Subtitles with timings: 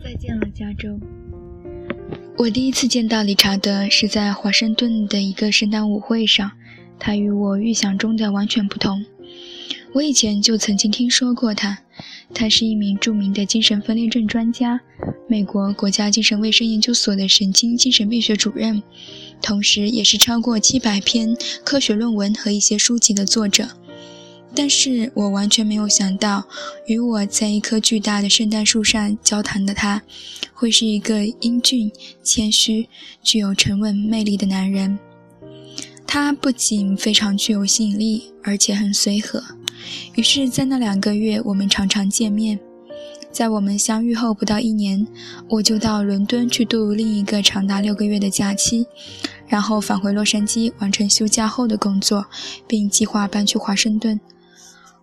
[0.00, 0.96] 再见了，加州。
[2.38, 6.52] 我第一次见到理查德是在华盛顿的一个圣诞舞会上，
[7.00, 9.04] 他与我预想中的完全不同。
[9.92, 11.78] 我以前就曾经听说过他，
[12.32, 14.80] 他是一名著名的精神分裂症专家，
[15.26, 18.80] 美国国家精神卫生研究所的神经精神病学主任，
[19.42, 23.79] 同时也是超过七百篇科学论文和一些书籍的作者。
[24.54, 26.44] 但是我完全没有想到，
[26.86, 30.02] 与我在一棵巨大的圣诞树上交谈的他，
[30.52, 31.90] 会是一个英俊、
[32.22, 32.88] 谦虚、
[33.22, 34.98] 具有沉稳魅力的男人。
[36.06, 39.42] 他不仅非常具有吸引力，而且很随和。
[40.16, 42.58] 于是，在那两个月，我们常常见面。
[43.30, 45.06] 在我们相遇后不到一年，
[45.48, 48.84] 我就到伦敦去度另一个长达六个月的假期，
[49.46, 52.26] 然后返回洛杉矶完成休假后的工作，
[52.66, 54.20] 并计划搬去华盛顿。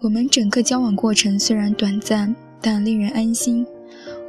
[0.00, 3.66] 我们整个交往过程虽然短暂，但令人安心。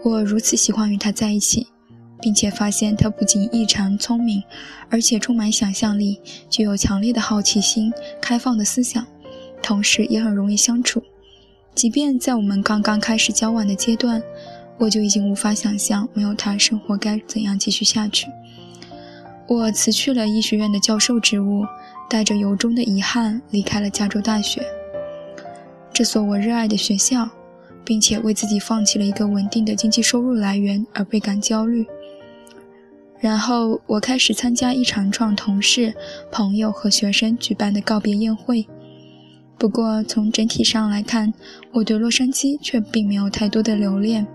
[0.04, 1.68] 我如此喜欢与他在一起，
[2.20, 4.42] 并且发现他不仅异常聪明，
[4.90, 9.06] 而且充满想象力，具有强烈的好奇心、开放的思想，
[9.62, 11.04] 同时也很容易相处。
[11.76, 14.24] 即便在我们刚刚开始交往的阶段，
[14.80, 18.26] 我就已经无法想象没有他生活该怎样继续下去。
[19.48, 21.64] 我辞去了医学院的教授职务，
[22.10, 24.66] 带着由衷的遗憾离开了加州大学。
[26.00, 27.30] 这所我热爱的学校，
[27.84, 31.86] 并且为自己放弃了一个稳定的经济收入来源而倍感焦虑。
[33.20, 35.94] 然后我开始参加一场撞同事、
[36.32, 38.66] 朋友和学生举办的告别宴会。
[39.58, 41.34] 不过从整体上来看，
[41.74, 44.26] 我对洛杉矶却并没有太多的留恋。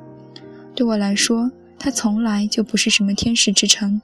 [0.74, 4.02] 对我来说，它从来就不是什么天使之城。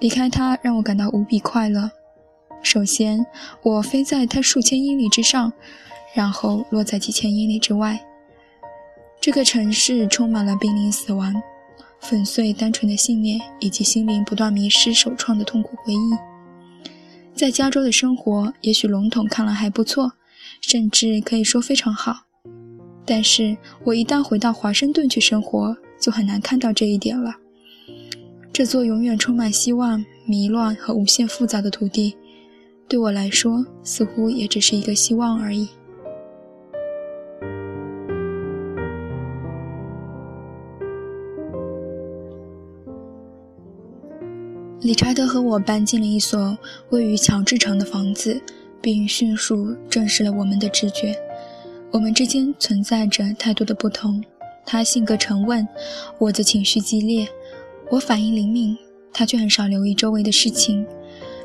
[0.00, 1.90] 离开它让我感到无比快乐。
[2.62, 3.26] 首先，
[3.62, 5.52] 我飞在它数千英里之上。
[6.14, 7.98] 然后落在几千英里之外。
[9.20, 11.34] 这个城市充满了濒临死亡、
[12.00, 16.10] 粉碎单纯的信念以及心灵不断迷失、首创的痛苦回忆。
[17.34, 20.12] 在加州的生活，也许笼统看来还不错，
[20.60, 22.16] 甚至可以说非常好。
[23.04, 27.34] 但是我一旦回到华盛顿去生活，就很难看到这一点了。
[28.52, 32.16] 这座永远充满希望、迷乱和无限复杂的土地，
[32.88, 35.68] 对我来说，似乎也只是一个希望而已。
[44.80, 46.56] 理查德和我搬进了一所
[46.90, 48.40] 位于乔治城的房子，
[48.80, 51.16] 并迅速证实了我们的直觉。
[51.90, 54.22] 我们之间存在着太多的不同。
[54.64, 55.66] 他性格沉稳，
[56.18, 57.26] 我则情绪激烈；
[57.90, 58.76] 我反应灵敏，
[59.12, 60.86] 他却很少留意周围的事情。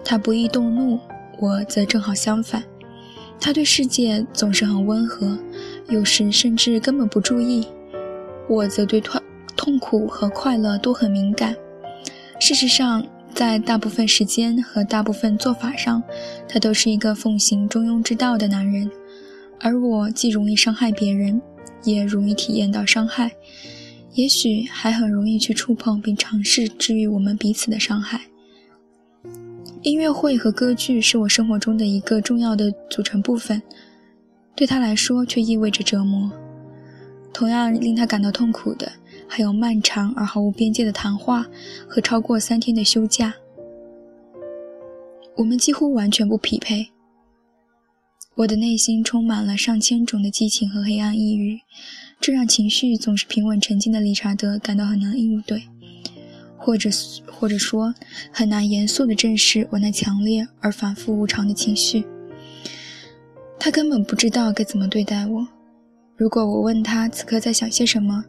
[0.04, 1.00] 他不易动怒，
[1.40, 2.64] 我则正好相反。
[3.40, 5.40] 他对世界总是很温和，
[5.90, 7.64] 有时甚至根本不注意；
[8.48, 9.20] 我则对痛
[9.56, 11.56] 痛苦和快乐都很敏感。
[12.40, 16.02] 事实上，在大部分时间和大部分做法上，
[16.48, 18.90] 他都是一个奉行中庸之道的男人，
[19.60, 21.42] 而我既容易伤害别人，
[21.84, 23.32] 也容易体验到伤害，
[24.14, 28.22] 也许还很容易去触碰并尝试治愈我们彼此的伤害。
[29.82, 33.62] 音乐会和歌剧是我生活中的一个重要的组成部分，
[34.56, 36.32] 对他来说却意味着折磨。
[37.34, 38.92] 同样令他感到痛苦的。
[39.36, 41.44] 还有漫长而毫无边界的谈话
[41.88, 43.34] 和超过三天的休假，
[45.36, 46.88] 我们几乎完全不匹配。
[48.36, 51.60] 我的内心充满了上千种的激情和黑暗抑郁，
[52.20, 55.64] 这让情绪总是平稳沉静的理查德感到很难应对，
[56.56, 56.92] 或者
[57.26, 57.92] 或者说
[58.32, 62.06] 很难严肃地正视我那强烈而反复无常的情绪。
[63.60, 65.48] 他根本不知道该怎么对待我。
[66.16, 68.24] 如果我问他此刻在想些什么？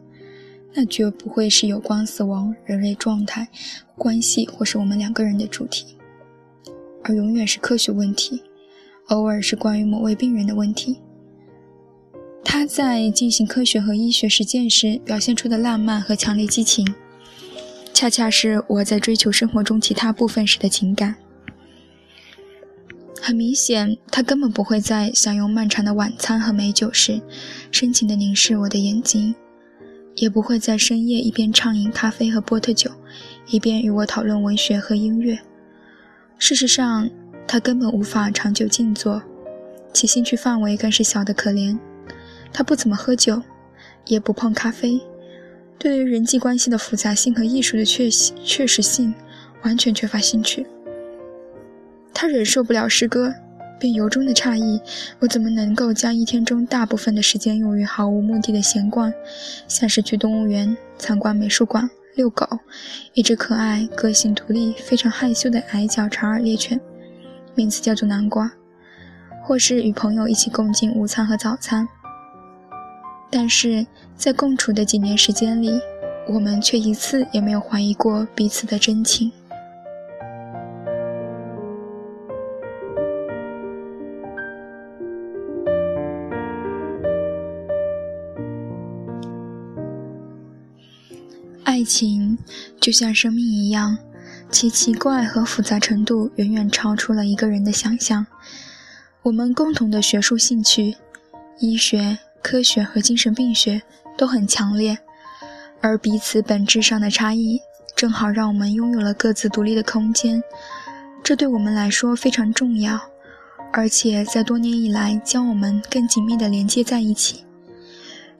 [0.77, 3.47] 那绝不会是有关死亡、人类状态、
[3.95, 5.95] 关系，或是我们两个人的主题，
[7.01, 8.43] 而永远是科学问题，
[9.07, 10.99] 偶尔是关于某位病人的问题。
[12.43, 16.85] 他在进行科学和医学实践时表现出的浪漫和强烈激情，
[17.93, 21.15] 恰恰是我在追求生活中其他部分时的情感。
[23.21, 27.21] 很明显，他根本不会在享用漫长的晚餐和美酒时，
[27.71, 29.33] 深情地凝视我的眼睛。
[30.15, 32.89] 也不会在深夜一边畅饮咖啡和波特酒，
[33.47, 35.37] 一边与我讨论文学和音乐。
[36.37, 37.09] 事实上，
[37.47, 39.21] 他根本无法长久静坐，
[39.93, 41.77] 其兴趣范围更是小得可怜。
[42.53, 43.41] 他不怎么喝酒，
[44.05, 45.01] 也不碰咖啡，
[45.77, 49.13] 对于人际关系的复杂性和艺术的确确实性，
[49.63, 50.65] 完全缺乏兴趣。
[52.13, 53.33] 他忍受不了诗歌，
[53.79, 54.81] 便由衷的诧异，
[55.19, 59.11] 我怎么能够将一天中大部分的时间用于毫无目的的闲逛，
[59.67, 62.47] 像是去动物园、参观美术馆、遛狗，
[63.13, 66.79] 一只可爱、个性独立、非常害羞的矮脚长耳猎犬，
[67.53, 68.51] 名字叫做南瓜，
[69.43, 71.87] 或是与朋友一起共进午餐和早餐。
[73.29, 73.85] 但是
[74.15, 75.79] 在共处的几年时间里，
[76.27, 79.31] 我们却一次也没有怀疑过彼此的真情。
[91.85, 92.37] 情
[92.81, 93.97] 就像生命一样，
[94.51, 98.25] 其奇怪和复杂程度远远超出了一个人的想象。
[99.21, 100.97] 我们共同的学术兴趣，
[101.59, 102.17] 医学。
[102.47, 103.81] 科学和精神病学
[104.15, 104.99] 都很强烈，
[105.81, 107.59] 而彼此本质上的差异
[107.95, 110.43] 正好让我们拥有了各自独立的空间，
[111.23, 113.01] 这对我们来说非常重要，
[113.73, 117.43] 而且在多年以来将我们更紧密地连接在一起。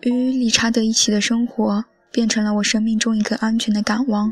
[0.01, 1.83] 与理查德一起的生活
[2.15, 4.31] 变成了我生命中一个安全的港湾，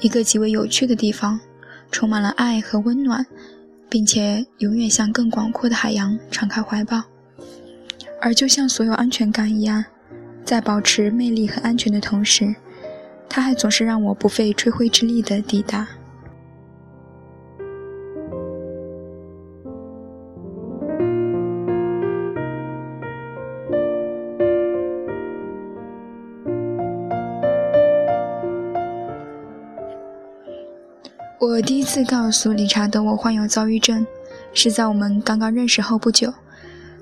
[0.00, 1.38] 一个极为有趣的地方，
[1.92, 3.24] 充满了爱和温暖，
[3.88, 7.04] 并且永远向更广阔的海洋敞开怀抱。
[8.20, 9.84] 而就像所有安全感一样，
[10.44, 12.52] 在保持魅力和安全的同时，
[13.28, 15.86] 它还总是让我不费吹灰之力的抵达。
[31.54, 34.04] 我第一次告诉理查德我患有躁郁症，
[34.52, 36.34] 是在我们刚刚认识后不久。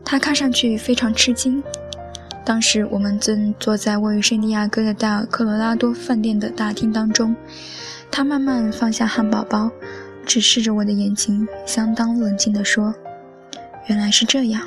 [0.05, 1.63] 他看上去非常吃惊。
[2.45, 7.35] 当时我们正坐在位于圣地亚哥的戴尔科罗拉多饭店的大厅当中。
[8.11, 9.71] 他慢慢放下汉堡包，
[10.27, 12.95] 直视着我的眼睛，相当冷静地说
[13.89, 14.61] ：“原来是这样。”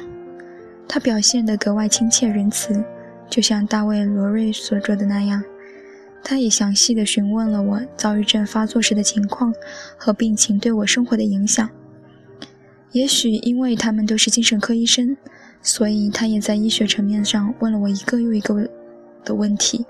[0.90, 2.84] 他表现得格外亲切仁慈，
[3.30, 5.44] 就像大卫·罗瑞所做的那样。
[6.28, 9.54] 他也详细的询问了我躁郁症发作时的情况
[9.96, 11.70] 和病情对我生活的影响。
[12.94, 15.16] 也许因为他们都是精神科医生，
[15.62, 18.68] 所以他也在医学层面上问了我一个又一个
[19.24, 19.86] 的问题。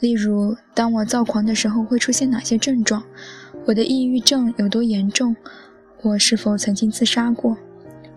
[0.00, 3.04] 例如，当我躁狂的时候会出现哪些症状？
[3.66, 5.36] 我的抑郁症有多严重？
[6.02, 7.56] 我是否曾经自杀过？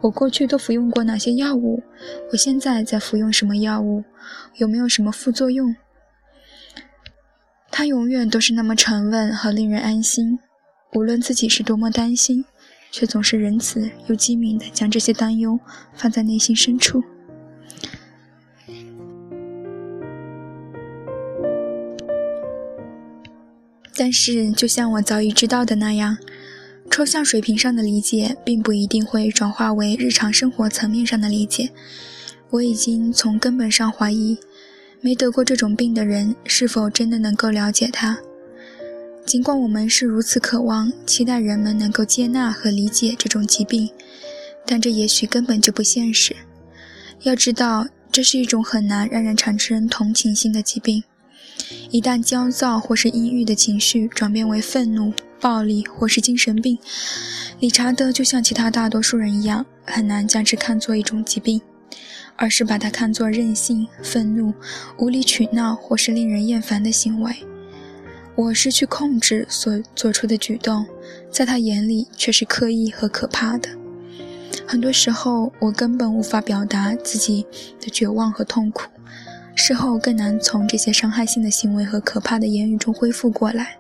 [0.02, 1.84] 我过去都服用过哪些药物？
[2.32, 4.04] 我现在在服用什么药物？
[4.56, 5.76] 有没有什么副作用？
[7.72, 10.40] 他永远都是那么沉稳和令人安心，
[10.94, 12.46] 无论自己是多么担心。
[12.90, 15.60] 却总是仁慈又机敏地将这些担忧
[15.94, 17.04] 放在内心深处。
[23.94, 26.18] 但是，就像我早已知道的那样，
[26.90, 31.72] 抽象水平上的理解并不一定会转化为日常生活层面上的理解。
[32.52, 34.38] 我已经从根本上怀疑，
[35.02, 38.18] 没得过这种病的人是否真的能够了解它。
[39.26, 43.90] 尽管我们是如此渴望、期待人们能够接纳和理解这种疾病，
[44.66, 46.36] 但这也许根本就不现实。
[47.24, 51.04] 要知道，这是一种很难让人产生同情心的疾病。
[51.90, 55.12] 一旦焦躁或是阴郁的情绪转变为愤怒、
[55.42, 56.78] 暴力或是精神病，
[57.60, 61.60] 理查德就像其他大多数人一样，很难将之看作一种疾病，
[62.38, 64.54] 而是把它看作任性、愤怒、
[64.98, 67.36] 无理取闹或是令人厌烦的行为。
[68.36, 70.86] 我失去控制所做出的举动，
[71.32, 73.68] 在他眼里却是刻意和可怕的。
[74.68, 77.46] 很多时候，我根本无法表达自己
[77.82, 78.84] 的绝望和痛苦，
[79.56, 83.78] 事后更难从这些伤害性的行为和可怕的言语中恢复过来。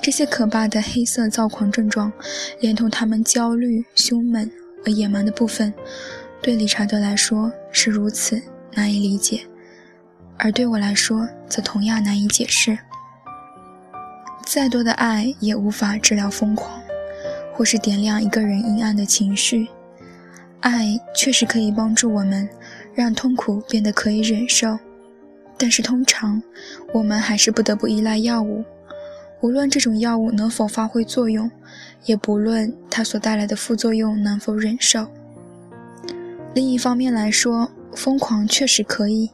[0.00, 2.10] 这些可怕的黑色躁狂症状，
[2.60, 4.50] 连同他们焦虑、凶猛
[4.84, 5.72] 而野蛮的部分，
[6.40, 8.40] 对理查德来说是如此
[8.74, 9.46] 难以理解，
[10.36, 12.78] 而对我来说则同样难以解释。
[14.46, 16.80] 再多的爱也无法治疗疯狂，
[17.52, 19.68] 或是点亮一个人阴暗的情绪。
[20.60, 22.48] 爱确实可以帮助我们，
[22.94, 24.78] 让痛苦变得可以忍受，
[25.56, 26.42] 但是通常
[26.92, 28.64] 我们还是不得不依赖药物，
[29.40, 31.50] 无论这种药物能否发挥作用，
[32.04, 35.06] 也不论它所带来的副作用能否忍受。
[36.54, 39.30] 另一方面来说，疯狂确实可以，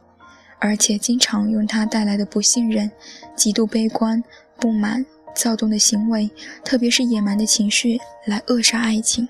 [0.59, 2.89] 而且经常用它带来的不信任、
[3.35, 4.23] 极度悲观。
[4.59, 6.31] 不满、躁动的行为，
[6.65, 9.29] 特别是野蛮的情绪，来扼杀爱情。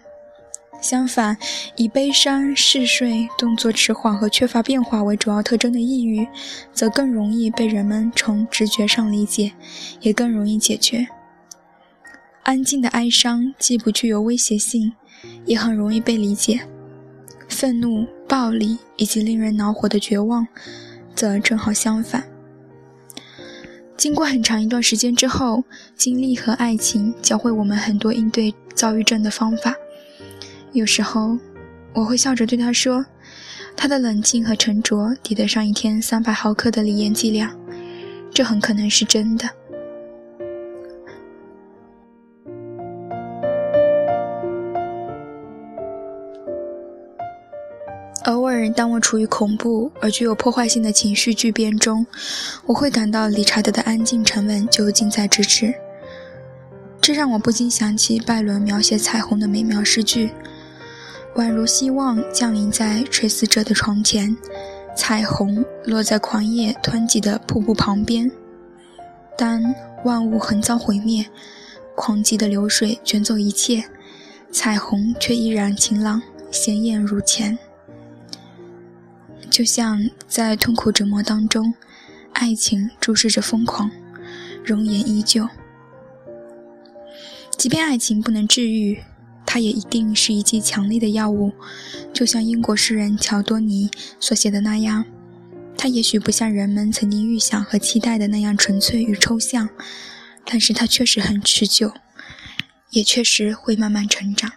[0.79, 1.38] 相反，
[1.75, 6.27] 以悲伤、嗜睡、动作迟缓和缺乏变化为主要特征的抑郁，
[6.72, 9.51] 则更容易被人们从直觉上理解，
[10.01, 11.07] 也更容易解决。
[12.43, 14.93] 安静的哀伤既不具有威胁性，
[15.46, 16.62] 也很容易被理解。
[17.50, 20.48] 愤怒、暴力以及令人恼火的绝望，
[21.15, 22.24] 则正好相反。
[23.98, 25.63] 经过很长一段时间之后，
[25.96, 29.74] 经历和爱情教会我们很多应对躁郁症的方法。
[30.77, 31.36] 有时候，
[31.91, 33.03] 我会笑着对他说
[33.75, 37.50] ：“他的冷静和沉着抵得上一天三百毫克的锂盐剂量。”
[38.31, 39.50] 这很可能是真的。
[48.25, 52.05] 偶尔，当我处于恐怖而具有破坏性的情绪巨变中，
[52.67, 55.74] 我会感到理查德的安静沉稳就近在咫尺。
[57.01, 60.29] 这让我不禁想起拜伦描写彩虹的美妙诗句
[61.36, 64.36] ：“宛如希望降临在垂死者的床前，
[64.96, 68.31] 彩虹落在狂野湍急的瀑布旁边。
[69.38, 69.62] 当
[70.03, 71.25] 万物横遭毁灭，
[71.96, 73.84] 狂急的流水卷走一切，
[74.51, 77.57] 彩虹却依然晴朗鲜艳如前。”
[79.51, 81.74] 就像在痛苦折磨当中，
[82.34, 83.89] 爱情注视着疯狂，
[84.63, 85.48] 容颜依旧。
[87.55, 89.01] 即便爱情不能治愈，
[89.48, 91.54] 它也一定是一剂强力的药物。
[92.13, 93.89] 就像英国诗人乔多尼
[94.20, 95.06] 所写的那样，
[95.77, 99.70] 它也许不像人们曾经预想和期待的那样纯粹与抽象，
[100.46, 101.94] 但是它确实很持久，
[102.92, 104.51] 也确实会慢慢成长。